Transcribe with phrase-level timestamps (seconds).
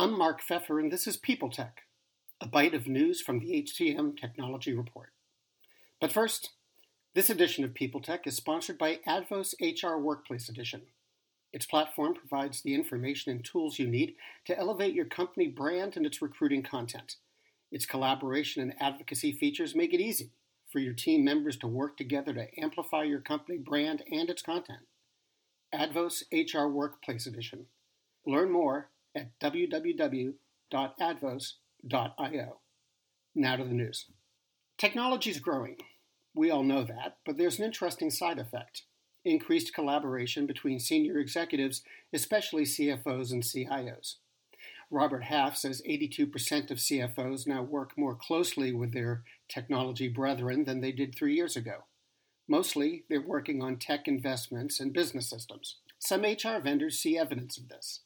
[0.00, 1.82] I'm Mark Feffer, and this is People Tech,
[2.40, 5.10] a bite of news from the HCM Technology Report.
[6.00, 6.52] But first,
[7.14, 10.84] this edition of People Tech is sponsored by Advos HR Workplace Edition.
[11.52, 14.14] Its platform provides the information and tools you need
[14.46, 17.16] to elevate your company brand and its recruiting content.
[17.70, 20.30] Its collaboration and advocacy features make it easy
[20.72, 24.80] for your team members to work together to amplify your company brand and its content.
[25.74, 27.66] Advos HR Workplace Edition.
[28.24, 30.36] Learn more at www.advos.io.
[33.34, 34.06] Now to the news.
[34.78, 35.76] Technology is growing.
[36.34, 38.82] We all know that, but there's an interesting side effect
[39.24, 44.16] increased collaboration between senior executives, especially CFOs and CIOs.
[44.90, 50.80] Robert Half says 82% of CFOs now work more closely with their technology brethren than
[50.80, 51.84] they did three years ago.
[52.48, 55.76] Mostly, they're working on tech investments and business systems.
[56.00, 58.00] Some HR vendors see evidence of this.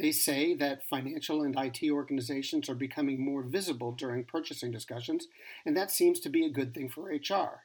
[0.00, 5.28] They say that financial and IT organizations are becoming more visible during purchasing discussions,
[5.66, 7.64] and that seems to be a good thing for HR.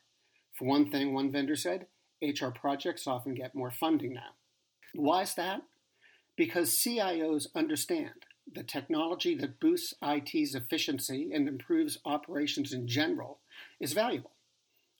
[0.51, 1.87] For one thing, one vendor said,
[2.21, 4.35] HR projects often get more funding now.
[4.93, 5.61] Why is that?
[6.35, 13.39] Because CIOs understand the technology that boosts IT's efficiency and improves operations in general
[13.79, 14.31] is valuable.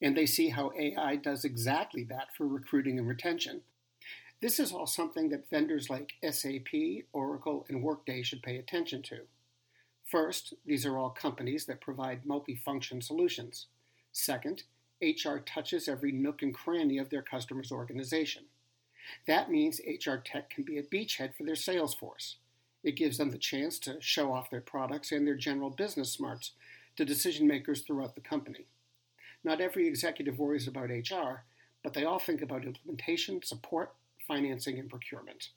[0.02, 3.64] And they see how AI does exactly that for recruiting and retention,
[4.42, 9.22] this is all something that vendors like SAP, Oracle, and Workday should pay attention to.
[10.04, 13.68] First, these are all companies that provide multifunction solutions.
[14.12, 14.64] Second,
[15.02, 18.44] HR touches every nook and cranny of their customer's organization.
[19.28, 22.38] That means HR tech can be a beachhead for their sales force.
[22.84, 26.52] It gives them the chance to show off their products and their general business smarts
[26.98, 28.68] to decision makers throughout the company.
[29.44, 31.44] Not every executive worries about HR,
[31.84, 33.94] but they all think about implementation, support,
[34.28, 35.50] financing, and procurement.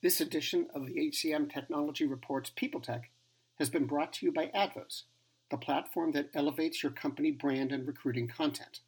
[0.00, 3.10] This edition of the HCM Technology Reports People Tech
[3.56, 5.02] has been brought to you by Advos,
[5.50, 8.80] the platform that elevates your company brand and recruiting content.